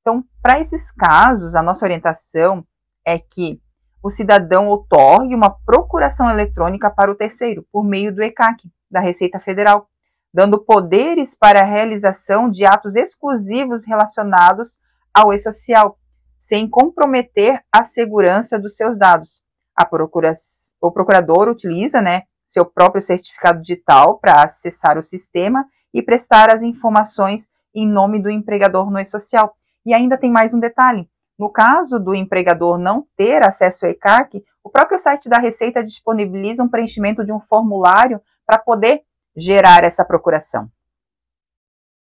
Então, 0.00 0.24
para 0.42 0.58
esses 0.58 0.90
casos, 0.90 1.54
a 1.54 1.62
nossa 1.62 1.84
orientação 1.84 2.66
é 3.04 3.18
que 3.18 3.60
o 4.02 4.10
cidadão 4.10 4.68
otorgue 4.68 5.34
uma 5.34 5.50
procuração 5.50 6.30
eletrônica 6.30 6.90
para 6.90 7.10
o 7.10 7.14
terceiro, 7.14 7.66
por 7.72 7.84
meio 7.84 8.14
do 8.14 8.22
ECAC, 8.22 8.70
da 8.90 9.00
Receita 9.00 9.38
Federal, 9.38 9.88
dando 10.32 10.58
poderes 10.58 11.36
para 11.36 11.60
a 11.60 11.64
realização 11.64 12.48
de 12.48 12.64
atos 12.64 12.96
exclusivos 12.96 13.86
relacionados 13.86 14.78
ao 15.12 15.32
e-social, 15.32 15.98
sem 16.36 16.68
comprometer 16.68 17.62
a 17.72 17.82
segurança 17.82 18.58
dos 18.58 18.76
seus 18.76 18.98
dados. 18.98 19.42
Procura, 19.90 20.32
o 20.80 20.90
procurador 20.90 21.48
utiliza 21.48 22.00
né, 22.00 22.22
seu 22.48 22.64
próprio 22.64 23.02
certificado 23.02 23.60
digital 23.60 24.18
para 24.18 24.42
acessar 24.42 24.96
o 24.96 25.02
sistema 25.02 25.66
e 25.92 26.02
prestar 26.02 26.48
as 26.48 26.62
informações 26.62 27.50
em 27.74 27.86
nome 27.86 28.20
do 28.20 28.30
empregador 28.30 28.90
no 28.90 28.98
e-social. 28.98 29.54
E 29.84 29.92
ainda 29.92 30.16
tem 30.16 30.32
mais 30.32 30.54
um 30.54 30.58
detalhe. 30.58 31.06
No 31.38 31.52
caso 31.52 32.00
do 32.00 32.14
empregador 32.14 32.78
não 32.78 33.06
ter 33.16 33.46
acesso 33.46 33.84
ao 33.84 33.92
ECAC, 33.92 34.42
o 34.64 34.70
próprio 34.70 34.98
site 34.98 35.28
da 35.28 35.38
Receita 35.38 35.84
disponibiliza 35.84 36.64
um 36.64 36.68
preenchimento 36.68 37.24
de 37.24 37.32
um 37.32 37.38
formulário 37.38 38.20
para 38.46 38.58
poder 38.58 39.02
gerar 39.36 39.84
essa 39.84 40.04
procuração. 40.04 40.68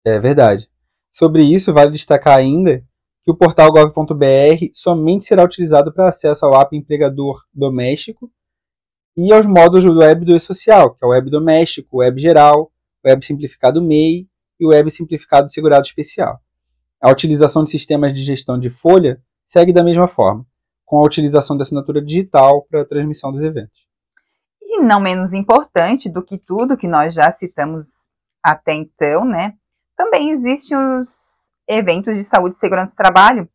É 0.06 0.20
verdade. 0.20 0.70
Sobre 1.12 1.42
isso, 1.42 1.74
vale 1.74 1.92
destacar 1.92 2.38
ainda 2.38 2.86
que 3.24 3.32
o 3.32 3.36
portal 3.36 3.72
gov.br 3.72 4.70
somente 4.72 5.26
será 5.26 5.44
utilizado 5.44 5.92
para 5.92 6.08
acesso 6.08 6.46
ao 6.46 6.62
app 6.62 6.78
empregador 6.78 7.44
doméstico 7.54 8.32
e 9.18 9.34
aos 9.34 9.48
modos 9.48 9.84
do 9.84 9.98
web 9.98 10.24
do 10.24 10.36
e-social, 10.36 10.94
que 10.94 11.04
é 11.04 11.08
o 11.08 11.10
web 11.10 11.32
doméstico, 11.32 11.98
o 11.98 12.00
web 12.02 12.22
geral, 12.22 12.72
o 13.04 13.10
web 13.10 13.26
simplificado 13.26 13.82
MEI 13.82 14.28
e 14.60 14.66
o 14.66 14.70
web 14.70 14.92
simplificado 14.92 15.50
segurado 15.50 15.88
especial. 15.88 16.40
A 17.02 17.10
utilização 17.10 17.64
de 17.64 17.72
sistemas 17.72 18.14
de 18.14 18.24
gestão 18.24 18.60
de 18.60 18.70
folha 18.70 19.20
segue 19.44 19.74
da 19.74 19.84
mesma 19.84 20.08
forma, 20.08 20.46
com 20.86 21.00
a 21.00 21.04
utilização 21.04 21.58
da 21.58 21.64
assinatura 21.64 22.00
digital 22.00 22.62
para 22.70 22.82
a 22.82 22.86
transmissão 22.86 23.32
dos 23.32 23.42
eventos. 23.42 23.88
E 24.62 24.82
não 24.82 25.00
menos 25.00 25.34
importante 25.34 26.10
do 26.10 26.24
que 26.24 26.38
tudo 26.38 26.78
que 26.78 26.88
nós 26.88 27.16
já 27.16 27.32
citamos 27.32 28.10
até 28.44 28.76
então, 28.76 29.26
né? 29.26 29.56
Também 29.96 30.30
existem 30.30 30.78
os 30.78 31.54
eventos 31.68 32.16
de 32.16 32.24
saúde 32.24 32.54
e 32.54 32.58
segurança 32.60 32.94
do 32.94 32.98
trabalho, 32.98 33.50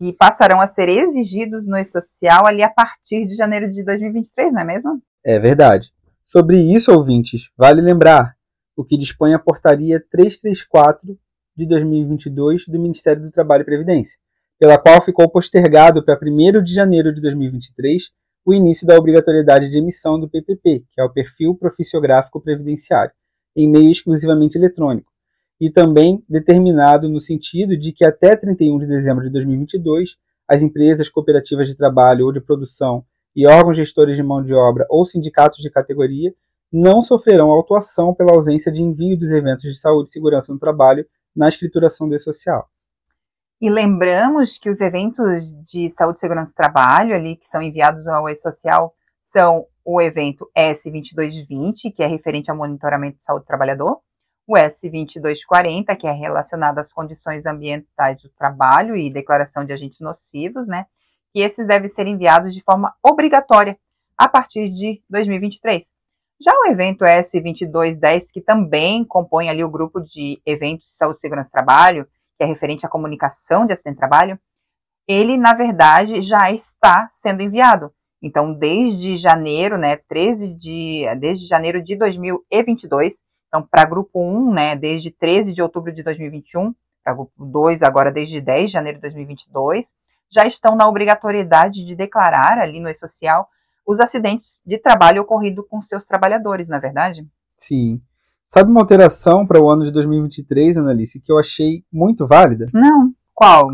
que 0.00 0.12
passarão 0.12 0.60
a 0.60 0.66
ser 0.66 0.88
exigidos 0.88 1.66
no 1.66 1.76
e-social 1.76 2.46
ali 2.46 2.62
a 2.62 2.70
partir 2.70 3.26
de 3.26 3.34
janeiro 3.34 3.68
de 3.68 3.84
2023, 3.84 4.54
não 4.54 4.62
é 4.62 4.64
mesmo? 4.64 5.02
É 5.24 5.38
verdade. 5.38 5.92
Sobre 6.24 6.58
isso, 6.58 6.92
ouvintes, 6.92 7.50
vale 7.56 7.80
lembrar 7.80 8.36
o 8.76 8.84
que 8.84 8.96
dispõe 8.96 9.34
a 9.34 9.38
portaria 9.38 10.02
334 10.10 11.18
de 11.56 11.66
2022 11.66 12.66
do 12.68 12.78
Ministério 12.78 13.22
do 13.22 13.30
Trabalho 13.30 13.62
e 13.62 13.64
Previdência, 13.64 14.18
pela 14.58 14.78
qual 14.78 15.00
ficou 15.00 15.28
postergado 15.28 16.04
para 16.04 16.18
1 16.22 16.62
de 16.62 16.72
janeiro 16.72 17.12
de 17.12 17.20
2023 17.20 18.12
o 18.44 18.54
início 18.54 18.86
da 18.86 18.96
obrigatoriedade 18.96 19.68
de 19.68 19.76
emissão 19.76 20.18
do 20.18 20.28
PPP, 20.28 20.84
que 20.90 21.00
é 21.00 21.04
o 21.04 21.12
Perfil 21.12 21.54
Proficiográfico 21.54 22.40
Previdenciário, 22.40 23.12
em 23.54 23.68
meio 23.68 23.90
exclusivamente 23.90 24.56
eletrônico, 24.56 25.10
e 25.60 25.68
também 25.68 26.24
determinado 26.28 27.08
no 27.08 27.20
sentido 27.20 27.76
de 27.76 27.92
que 27.92 28.04
até 28.04 28.36
31 28.36 28.78
de 28.78 28.86
dezembro 28.86 29.22
de 29.22 29.30
2022, 29.30 30.16
as 30.48 30.62
empresas, 30.62 31.10
cooperativas 31.10 31.68
de 31.68 31.76
trabalho 31.76 32.24
ou 32.24 32.32
de 32.32 32.40
produção 32.40 33.04
e 33.34 33.46
órgãos 33.46 33.76
gestores 33.76 34.16
de 34.16 34.22
mão 34.22 34.42
de 34.42 34.54
obra 34.54 34.86
ou 34.88 35.04
sindicatos 35.04 35.58
de 35.58 35.70
categoria 35.70 36.34
não 36.72 37.02
sofrerão 37.02 37.50
autuação 37.50 38.14
pela 38.14 38.32
ausência 38.32 38.70
de 38.70 38.82
envio 38.82 39.18
dos 39.18 39.30
eventos 39.30 39.62
de 39.62 39.78
saúde 39.78 40.08
e 40.08 40.12
segurança 40.12 40.52
no 40.52 40.58
trabalho 40.58 41.06
na 41.34 41.48
escrituração 41.48 42.08
do 42.08 42.18
social. 42.18 42.64
E 43.60 43.70
lembramos 43.70 44.58
que 44.58 44.68
os 44.68 44.80
eventos 44.80 45.52
de 45.64 45.88
saúde 45.88 46.18
e 46.18 46.20
segurança 46.20 46.52
do 46.52 46.56
trabalho 46.56 47.14
ali 47.14 47.36
que 47.36 47.46
são 47.46 47.62
enviados 47.62 48.06
ao 48.06 48.28
E-Social 48.28 48.94
são 49.22 49.66
o 49.84 50.00
evento 50.00 50.48
S2220, 50.56 51.92
que 51.94 52.02
é 52.02 52.06
referente 52.06 52.50
ao 52.50 52.56
monitoramento 52.56 53.18
de 53.18 53.24
saúde 53.24 53.44
do 53.44 53.48
trabalhador, 53.48 54.00
o 54.46 54.54
S2240, 54.54 55.96
que 55.96 56.06
é 56.06 56.12
relacionado 56.12 56.78
às 56.78 56.92
condições 56.92 57.46
ambientais 57.46 58.22
do 58.22 58.30
trabalho 58.30 58.96
e 58.96 59.12
declaração 59.12 59.64
de 59.64 59.72
agentes 59.72 60.00
nocivos, 60.00 60.68
né? 60.68 60.86
E 61.34 61.42
esses 61.42 61.66
devem 61.66 61.88
ser 61.88 62.06
enviados 62.06 62.54
de 62.54 62.62
forma 62.62 62.94
obrigatória 63.02 63.78
a 64.16 64.28
partir 64.28 64.68
de 64.70 65.02
2023. 65.08 65.92
Já 66.40 66.52
o 66.52 66.66
evento 66.70 67.04
S2210, 67.04 68.26
que 68.32 68.40
também 68.40 69.04
compõe 69.04 69.48
ali 69.48 69.64
o 69.64 69.70
grupo 69.70 70.00
de 70.00 70.40
eventos 70.46 70.86
de 70.86 70.96
saúde 70.96 71.18
e 71.18 71.20
segurança 71.20 71.50
do 71.50 71.52
trabalho, 71.52 72.06
que 72.36 72.44
é 72.44 72.46
referente 72.46 72.86
à 72.86 72.88
comunicação 72.88 73.66
de 73.66 73.72
acidente 73.72 73.94
de 73.94 74.00
trabalho, 74.00 74.38
ele, 75.08 75.36
na 75.36 75.54
verdade, 75.54 76.20
já 76.20 76.50
está 76.52 77.08
sendo 77.10 77.42
enviado. 77.42 77.92
Então, 78.22 78.52
desde 78.52 79.16
janeiro, 79.16 79.78
né, 79.78 79.96
13 79.96 80.48
de, 80.54 81.04
desde 81.18 81.46
janeiro 81.46 81.82
de 81.82 81.96
2022, 81.96 83.24
então, 83.48 83.66
para 83.66 83.84
grupo 83.84 84.20
1, 84.20 84.52
né, 84.52 84.76
desde 84.76 85.10
13 85.10 85.54
de 85.54 85.62
outubro 85.62 85.92
de 85.92 86.02
2021, 86.02 86.74
para 87.02 87.14
grupo 87.14 87.44
2, 87.44 87.82
agora 87.82 88.12
desde 88.12 88.40
10 88.40 88.66
de 88.66 88.72
janeiro 88.72 88.98
de 88.98 89.02
2022, 89.02 89.94
já 90.30 90.46
estão 90.46 90.76
na 90.76 90.88
obrigatoriedade 90.88 91.84
de 91.84 91.94
declarar 91.94 92.58
ali 92.58 92.80
no 92.80 92.88
e-social 92.88 93.48
os 93.86 94.00
acidentes 94.00 94.60
de 94.66 94.78
trabalho 94.78 95.22
ocorridos 95.22 95.64
com 95.68 95.80
seus 95.80 96.04
trabalhadores, 96.04 96.68
não 96.68 96.76
é 96.76 96.80
verdade? 96.80 97.26
Sim. 97.56 98.00
Sabe 98.46 98.70
uma 98.70 98.80
alteração 98.80 99.46
para 99.46 99.60
o 99.60 99.68
ano 99.68 99.84
de 99.84 99.90
2023, 99.90 100.78
Analice, 100.78 101.20
que 101.20 101.32
eu 101.32 101.38
achei 101.38 101.84
muito 101.92 102.26
válida? 102.26 102.66
Não. 102.72 103.12
Qual? 103.34 103.68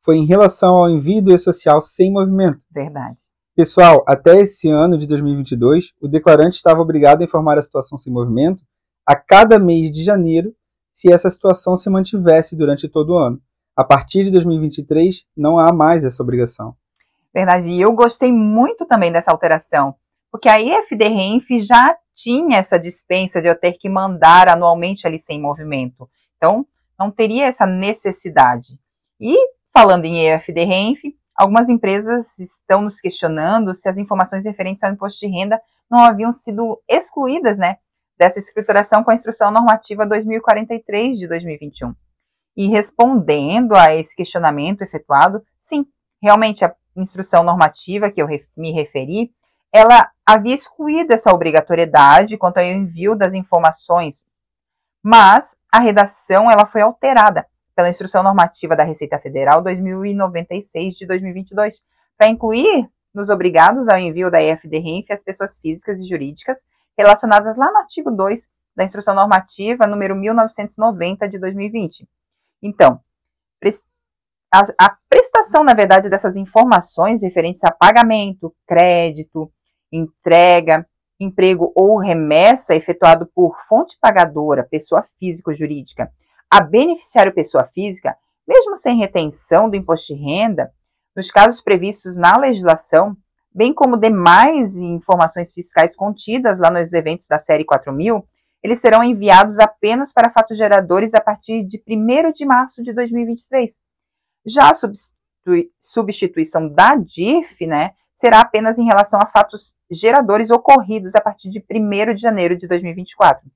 Foi 0.00 0.16
em 0.16 0.24
relação 0.24 0.76
ao 0.76 0.90
envio 0.90 1.22
do 1.22 1.32
e-social 1.32 1.80
sem 1.80 2.12
movimento. 2.12 2.60
Verdade. 2.70 3.18
Pessoal, 3.54 4.04
até 4.06 4.40
esse 4.40 4.68
ano 4.68 4.96
de 4.96 5.06
2022, 5.06 5.92
o 6.00 6.08
declarante 6.08 6.56
estava 6.56 6.80
obrigado 6.80 7.20
a 7.20 7.24
informar 7.24 7.58
a 7.58 7.62
situação 7.62 7.98
sem 7.98 8.12
movimento 8.12 8.64
a 9.06 9.16
cada 9.16 9.58
mês 9.58 9.90
de 9.90 10.02
janeiro 10.02 10.54
se 10.92 11.12
essa 11.12 11.28
situação 11.28 11.76
se 11.76 11.90
mantivesse 11.90 12.56
durante 12.56 12.88
todo 12.88 13.10
o 13.10 13.18
ano. 13.18 13.40
A 13.76 13.84
partir 13.84 14.24
de 14.24 14.30
2023, 14.30 15.24
não 15.36 15.58
há 15.58 15.72
mais 15.72 16.04
essa 16.04 16.22
obrigação. 16.22 16.74
Verdade. 17.32 17.70
E 17.70 17.80
eu 17.80 17.92
gostei 17.92 18.32
muito 18.32 18.84
também 18.84 19.12
dessa 19.12 19.30
alteração, 19.30 19.94
porque 20.30 20.48
a 20.48 20.60
EFD-RENF 20.60 21.60
já 21.60 21.96
tinha 22.14 22.58
essa 22.58 22.78
dispensa 22.78 23.40
de 23.40 23.48
eu 23.48 23.58
ter 23.58 23.72
que 23.72 23.88
mandar 23.88 24.48
anualmente 24.48 25.06
ali 25.06 25.18
sem 25.18 25.40
movimento. 25.40 26.08
Então, 26.36 26.66
não 26.98 27.10
teria 27.10 27.46
essa 27.46 27.64
necessidade. 27.64 28.78
E, 29.18 29.36
falando 29.72 30.04
em 30.04 30.26
EFD-RENF, 30.26 31.14
algumas 31.34 31.68
empresas 31.68 32.38
estão 32.38 32.82
nos 32.82 33.00
questionando 33.00 33.74
se 33.74 33.88
as 33.88 33.96
informações 33.96 34.44
referentes 34.44 34.82
ao 34.82 34.92
imposto 34.92 35.20
de 35.20 35.32
renda 35.32 35.60
não 35.90 36.00
haviam 36.00 36.30
sido 36.30 36.80
excluídas, 36.88 37.58
né, 37.58 37.76
dessa 38.18 38.38
escrituração 38.38 39.02
com 39.02 39.10
a 39.10 39.14
Instrução 39.14 39.50
Normativa 39.50 40.06
2043 40.06 41.18
de 41.18 41.26
2021. 41.26 41.94
E 42.56 42.68
respondendo 42.68 43.74
a 43.74 43.94
esse 43.94 44.14
questionamento 44.14 44.82
efetuado, 44.82 45.42
sim, 45.56 45.86
realmente 46.22 46.64
a 46.64 46.74
instrução 46.96 47.42
normativa 47.42 48.10
que 48.10 48.20
eu 48.20 48.28
me 48.56 48.72
referi, 48.72 49.32
ela 49.72 50.10
havia 50.26 50.54
excluído 50.54 51.12
essa 51.12 51.32
obrigatoriedade 51.32 52.36
quanto 52.36 52.58
ao 52.58 52.64
envio 52.64 53.14
das 53.14 53.34
informações, 53.34 54.26
mas 55.02 55.56
a 55.72 55.78
redação 55.78 56.50
ela 56.50 56.66
foi 56.66 56.82
alterada 56.82 57.46
pela 57.74 57.88
Instrução 57.88 58.22
Normativa 58.22 58.76
da 58.76 58.84
Receita 58.84 59.18
Federal 59.18 59.62
2096 59.62 60.94
de 60.94 61.06
2022 61.06 61.82
para 62.18 62.28
incluir 62.28 62.90
nos 63.14 63.30
obrigados 63.30 63.88
ao 63.88 63.96
envio 63.96 64.30
da 64.30 64.42
EFD-RENF 64.42 65.10
as 65.12 65.24
pessoas 65.24 65.58
físicas 65.58 65.98
e 65.98 66.08
jurídicas 66.08 66.58
relacionadas 66.98 67.56
lá 67.56 67.70
no 67.70 67.78
artigo 67.78 68.10
2 68.10 68.48
da 68.76 68.84
Instrução 68.84 69.14
Normativa 69.14 69.86
número 69.86 70.14
1990 70.14 71.28
de 71.28 71.38
2020. 71.38 72.08
Então, 72.62 73.00
a, 74.52 74.96
prestação, 75.08 75.62
na 75.62 75.74
verdade, 75.74 76.08
dessas 76.08 76.36
informações 76.36 77.22
referentes 77.22 77.62
a 77.64 77.70
pagamento, 77.70 78.54
crédito, 78.66 79.50
entrega, 79.92 80.86
emprego 81.20 81.72
ou 81.74 81.98
remessa 81.98 82.74
efetuado 82.74 83.30
por 83.34 83.56
fonte 83.68 83.96
pagadora, 84.00 84.66
pessoa 84.68 85.04
física 85.18 85.50
ou 85.50 85.54
jurídica, 85.56 86.10
a 86.50 86.60
beneficiário 86.60 87.32
pessoa 87.32 87.64
física, 87.72 88.16
mesmo 88.46 88.76
sem 88.76 88.98
retenção 88.98 89.70
do 89.70 89.76
imposto 89.76 90.14
de 90.14 90.20
renda, 90.20 90.72
nos 91.14 91.30
casos 91.30 91.60
previstos 91.60 92.16
na 92.16 92.36
legislação, 92.36 93.16
bem 93.54 93.72
como 93.72 93.96
demais 93.96 94.76
informações 94.76 95.52
fiscais 95.52 95.94
contidas 95.94 96.58
lá 96.58 96.70
nos 96.70 96.92
eventos 96.92 97.26
da 97.28 97.38
série 97.38 97.64
4000, 97.64 98.24
eles 98.62 98.78
serão 98.78 99.02
enviados 99.02 99.58
apenas 99.58 100.12
para 100.12 100.30
fatos 100.30 100.56
geradores 100.56 101.14
a 101.14 101.20
partir 101.20 101.64
de 101.64 101.82
1 101.88 102.32
de 102.32 102.44
março 102.44 102.82
de 102.82 102.92
2023. 102.92 103.80
Já 104.46 104.70
a 104.70 104.74
substituição 105.78 106.68
da 106.68 106.96
DIRF, 106.96 107.66
né, 107.66 107.92
será 108.14 108.40
apenas 108.40 108.78
em 108.78 108.84
relação 108.84 109.18
a 109.22 109.26
fatos 109.26 109.74
geradores 109.90 110.50
ocorridos 110.50 111.14
a 111.14 111.20
partir 111.20 111.50
de 111.50 111.64
1 111.70 112.14
de 112.14 112.20
janeiro 112.20 112.56
de 112.56 112.66
2024. 112.68 113.50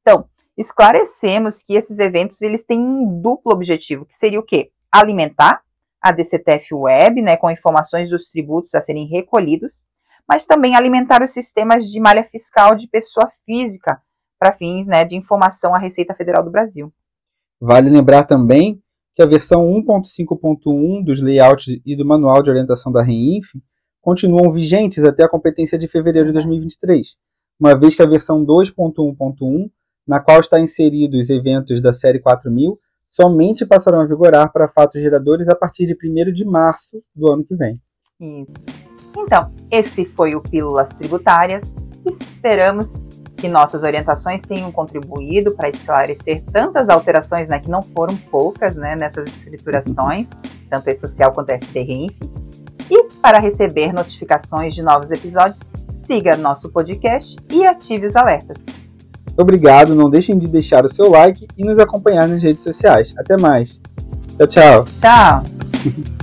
Então, 0.00 0.28
esclarecemos 0.56 1.62
que 1.62 1.74
esses 1.74 1.98
eventos 1.98 2.40
eles 2.42 2.64
têm 2.64 2.80
um 2.80 3.20
duplo 3.20 3.52
objetivo, 3.52 4.06
que 4.06 4.14
seria 4.14 4.38
o 4.38 4.44
quê? 4.44 4.70
Alimentar 4.90 5.62
a 6.00 6.12
DCTF 6.12 6.72
Web, 6.72 7.20
né, 7.22 7.36
com 7.36 7.50
informações 7.50 8.08
dos 8.08 8.28
tributos 8.30 8.72
a 8.76 8.80
serem 8.80 9.06
recolhidos, 9.06 9.82
mas 10.28 10.46
também 10.46 10.74
alimentar 10.74 11.22
os 11.22 11.32
sistemas 11.32 11.84
de 11.86 12.00
malha 12.00 12.24
fiscal 12.24 12.74
de 12.74 12.88
pessoa 12.88 13.28
física 13.44 14.00
para 14.38 14.52
fins 14.52 14.86
né, 14.86 15.04
de 15.04 15.16
informação 15.16 15.74
à 15.74 15.78
Receita 15.78 16.14
Federal 16.14 16.42
do 16.42 16.50
Brasil. 16.50 16.92
Vale 17.60 17.88
lembrar 17.88 18.24
também 18.24 18.82
que 19.14 19.22
a 19.22 19.26
versão 19.26 19.66
1.5.1 19.66 21.04
dos 21.04 21.20
layouts 21.22 21.80
e 21.84 21.96
do 21.96 22.04
manual 22.04 22.42
de 22.42 22.50
orientação 22.50 22.92
da 22.92 23.02
REINF 23.02 23.54
continuam 24.02 24.52
vigentes 24.52 25.02
até 25.04 25.24
a 25.24 25.28
competência 25.28 25.78
de 25.78 25.88
fevereiro 25.88 26.28
de 26.28 26.34
2023, 26.34 27.16
uma 27.58 27.76
vez 27.76 27.94
que 27.94 28.02
a 28.02 28.06
versão 28.06 28.44
2.1.1, 28.44 29.70
na 30.06 30.20
qual 30.20 30.38
está 30.38 30.60
inseridos 30.60 31.18
os 31.22 31.30
eventos 31.30 31.80
da 31.80 31.92
série 31.92 32.20
4000, 32.20 32.78
somente 33.08 33.64
passarão 33.64 34.00
a 34.00 34.06
vigorar 34.06 34.52
para 34.52 34.68
fatos 34.68 35.00
geradores 35.00 35.48
a 35.48 35.54
partir 35.54 35.86
de 35.86 35.94
1 35.94 36.32
de 36.32 36.44
março 36.44 37.02
do 37.14 37.32
ano 37.32 37.44
que 37.44 37.56
vem. 37.56 37.80
Isso. 38.20 38.85
Então, 39.16 39.50
esse 39.70 40.04
foi 40.04 40.34
o 40.34 40.40
Pílulas 40.40 40.90
Tributárias. 40.90 41.74
Esperamos 42.04 43.16
que 43.36 43.48
nossas 43.48 43.82
orientações 43.82 44.42
tenham 44.42 44.72
contribuído 44.72 45.52
para 45.54 45.68
esclarecer 45.68 46.42
tantas 46.52 46.88
alterações, 46.88 47.48
né, 47.48 47.58
que 47.58 47.70
não 47.70 47.82
foram 47.82 48.16
poucas, 48.16 48.76
né, 48.76 48.96
nessas 48.96 49.26
escriturações, 49.26 50.30
tanto 50.70 50.88
E-Social 50.88 51.32
quanto 51.32 51.50
FDRINF. 51.50 52.14
E 52.90 53.04
para 53.20 53.38
receber 53.38 53.92
notificações 53.92 54.74
de 54.74 54.82
novos 54.82 55.10
episódios, 55.10 55.70
siga 55.96 56.36
nosso 56.36 56.70
podcast 56.70 57.36
e 57.50 57.66
ative 57.66 58.06
os 58.06 58.16
alertas. 58.16 58.64
Obrigado, 59.36 59.94
não 59.94 60.08
deixem 60.08 60.38
de 60.38 60.48
deixar 60.48 60.84
o 60.84 60.88
seu 60.88 61.10
like 61.10 61.46
e 61.58 61.64
nos 61.64 61.78
acompanhar 61.78 62.26
nas 62.26 62.42
redes 62.42 62.62
sociais. 62.62 63.12
Até 63.18 63.36
mais. 63.36 63.80
Tchau, 64.38 64.46
tchau. 64.46 64.84
Tchau. 64.84 65.44